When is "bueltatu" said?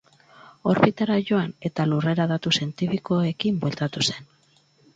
3.67-4.07